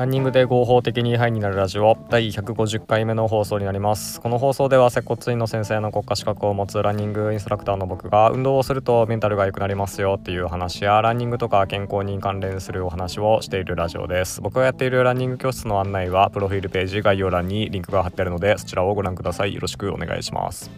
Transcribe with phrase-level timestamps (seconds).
[0.00, 1.98] ランニングで合法的にハイになるラジオ。
[2.08, 4.18] 第150回目の放送になります。
[4.22, 14.40] この放送では接骨院の先生の国家資格を持つランニングインストラクターの僕が運動をするとメンタルが良くなりますよっていう話やランニングとか健康に関連するお話をしているラジオです。
[14.40, 19.52] 僕がやっているランニング教室の案内はプロフィールページ概要欄にリンクが貼ってあるのでそちらをご覧ください。
[19.52, 20.70] よろしくお願いします。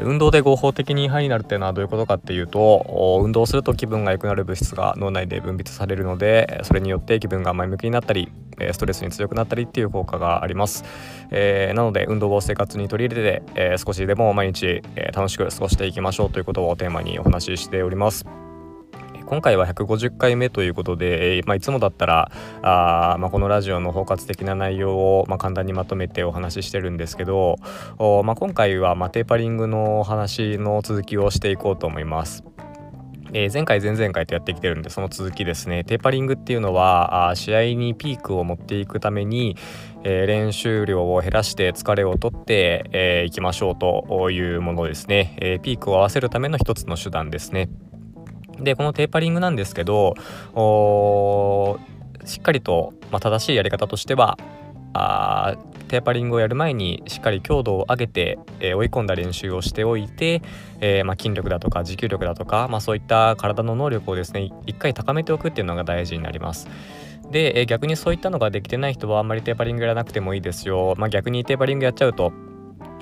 [0.00, 8.30] 運動で合法的に肺になるっていうのはどういうことかっていうと運動すると気分が良くなる物質が脳内で分泌されるのでそれによって気分が前向きになったり
[8.72, 10.84] ストレスに強くなったりっていう効果があります、
[11.30, 18.45] えー、なので運動を生活に取り入れて、えー、少しでも毎日、え楽しく過ごしていきましょうということをテーマにお話ししております。
[19.26, 22.30] 今回は150回目ということで、まあ、いつもだったら
[22.62, 27.56] あ、まあ、このラジオの包括的な内容を、まあ、簡単にまとめてお話ししてるんですけど、
[28.24, 32.44] まあ、今回は、まあ、テーパリングの話の続きをしていこうと思います。
[33.32, 39.56] え、前回前々回とやってきてるんでその続きですねテーパリングっていうのはあ試合にピークを持っていくために、
[40.04, 47.68] えー、練習量を減らして疲れをとって、えー、いきましょうというものですね、えピークを合わせるための一つの手段ですね。
[48.60, 50.14] でこのテーパリングなんですけど
[52.24, 54.38] しっかりと、まあ、正しいやり方としては
[54.92, 55.56] あ
[55.88, 60.42] テーパリングをやる前にしっかり強度を上げて、えー、追い込んだ練習をしておいて、
[60.80, 66.68] えー、まあ、筋力だとか持久力だとか、まあ、そういった体の能力をですね一回高めておくっていうのが大事になります。
[67.30, 70.94] で、えー、逆にそういったのができてない人はあんまりテーパリングやらなくてもいいですよ。
[70.96, 72.32] まあ、逆にテーパリングやっちゃうと、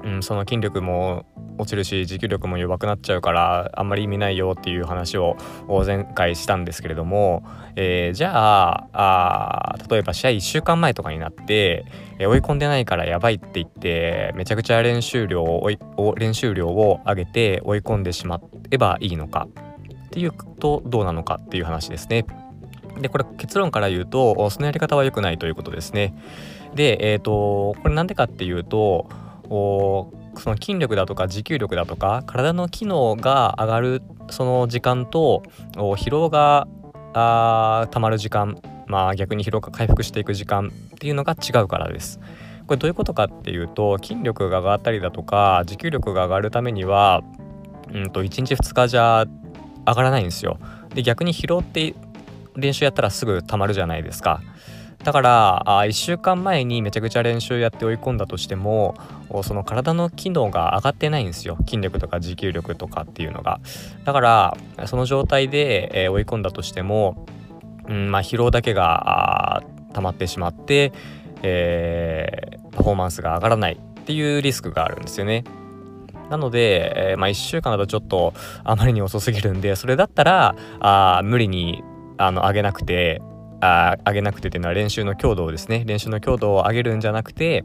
[0.02, 1.27] うん、その筋力も
[1.58, 5.36] 落ちるし持久力も弱くなっちゃうからあんまり意味ないよっていう話を
[5.84, 7.44] 前回したんですけれども、
[7.77, 11.84] えー、じゃあ例えば試合1週間前とかになって、
[12.19, 19.48] えー、追い込んでないからやばいって言ってめちゃくちゃ練習量を練習量を上げて追い込んでしまえばいいのか
[20.06, 22.27] っていうとどうなのかっていう話ですね。
[23.00, 26.14] でこれ結論から言うとそのやり方は良くないということですね。
[26.74, 29.08] でえ、ー、とこれなんでかっていうと
[30.40, 36.67] その筋力だとか持久力だとか体の機能が上がるその時間と疲労が
[37.12, 42.20] たまる時間まあ逆に疲労が回復していく時間っていうのが違うからです。
[42.67, 47.23] これどういうことかっていうと筋力が上がったりだとか持久力が上がるためには、
[47.92, 49.27] うんと1日2日じゃ
[49.86, 50.58] 上がらないんですよ。
[50.94, 51.94] で逆に疲労って
[52.56, 54.40] 練習やったらすぐたまるじゃないですか。
[55.05, 58.95] だからあ1週間前にめちゃくちゃ練習やって追い込んだとしても
[59.42, 63.61] その体の機能が上がってないんですよ筋力とか持久力とかっていうのが
[64.05, 64.57] だから
[64.87, 67.27] その状態で、え追い込んだとしても、
[67.87, 70.92] うんまあ、疲労だけが溜まってしまって、
[71.42, 75.45] えー、パフォーマンスが上がらないっていうリスクがあるんですよね。
[76.31, 78.33] なので、えー、まあ、1週間だとちょっと
[78.65, 81.85] あまりに遅すぎるんでそれだったらあ無理に
[82.17, 83.21] あの上げなくて
[83.64, 87.64] あ上げなくてっていうのは練習の強度をですね練習の強度を上げるんじゃなくて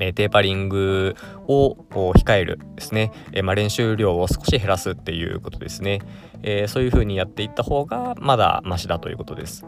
[0.00, 1.76] えテーパリングを
[2.12, 6.00] 控えるですね、えまあ、練習量を少し減らすっていうことですね、
[6.42, 9.66] えー、そういう風にやっていった方がまだマシだということです。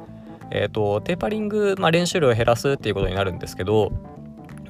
[0.53, 3.93] えーと、テーパリング、まあ、練習量を減らすっていうことになるんですけど、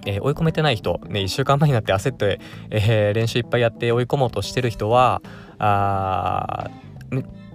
[0.06, 5.22] えー、追い込めてない人、ね、1週間前になって焦って、えー、練習いっぱいやって追い込もうとしてる人は
[5.58, 6.70] あ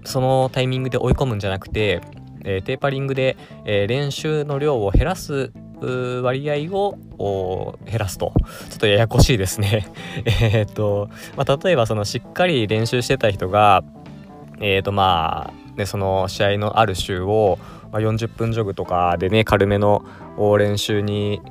[0.03, 2.01] そのタイミングで追い込むんじゃなくて
[2.45, 3.35] えー、テーパリングで、
[3.65, 5.51] えー、練習の量を減らす
[6.23, 8.33] 割合を減らすと。
[8.69, 9.87] ちょっとややこしいですね。
[10.41, 13.83] えっと、まあ、例えばそのしっかり練習してた人が
[14.59, 17.59] えっ、ー、とまあねその試合のある週を、
[17.91, 20.05] まあ、40分ジョグとかでね軽めの
[20.57, 21.41] 練習に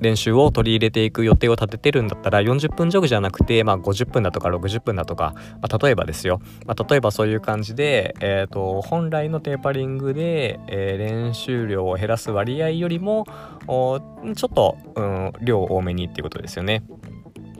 [0.00, 13.26] 練習を取り入れていく予定を立ててるんだったら40分ジョグじゃなくて、まあ、50分だとか60分だとか、まあ、例えばですよ、まあ、例えばそういう感じで、えーと、本来のテーパリングで、えー、練習量を減らす割合よりも
[13.66, 16.84] ちょっと、うん、量多めにっていうことですよね。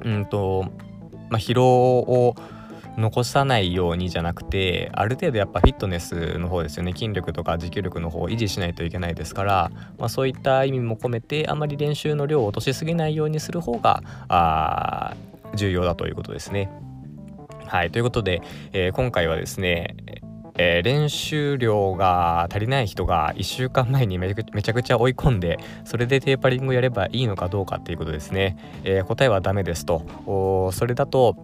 [0.05, 0.65] うんと
[1.31, 2.37] まあ、疲労を
[2.98, 6.93] 残さないようにじゃなくてある程度やっぱフィットネスの方ですよね。
[6.93, 15.14] 筋力とか持久力の方を維持しないといけないですから、まあ、そういった意味も込めてあまり練習の量を落としすぎないようにする方があ
[15.55, 16.70] 重要だということですね。
[17.67, 17.90] はい。
[17.93, 18.43] ということで、
[18.73, 19.96] えー、今回はですね
[20.61, 30.73] えー、練習量が足りない人が1週間前にめちゃくちゃ追い込んでそれでテーパリングをやればいいのかどうかっていうことですね、えー、答えはダメですと。
[30.73, 31.37] それだと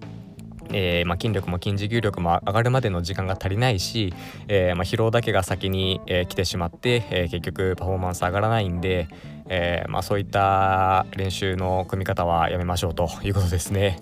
[0.76, 4.12] えーまあ、筋力も筋持久力も上がるまでの時間が足りないし、
[4.48, 9.06] えーまあ、疲労だけが先に、えー、来てしまって、え、結局パフォーマンス上がらないんで、
[9.48, 13.98] えまあ、そういった練習の組み方はやめましょうということですね。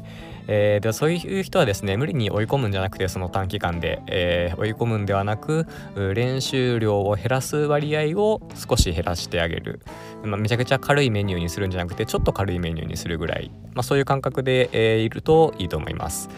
[0.48, 5.66] えー、でそういう人はですね無理に追い込むんじゃなくてその短期間で、えー、追い込むんではなく
[6.14, 9.80] 練習量を減らす割合を少し減らしてあげる、
[10.24, 16.28] まあ、めちゃくちゃ軽いメニューにするんじゃなくてちょっと軽いメニューにするぐらい、まあ、そういう感覚で、えー、いるといいと思います。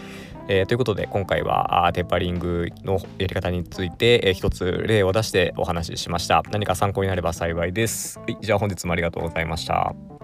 [0.47, 6.43] えー、ということで今回はテーパリングのやり方について、えー、一つ例を出してお話ししました。
[6.51, 10.14] 何か参考になれば幸いです、はい、じゃあ本日もありがとうございました。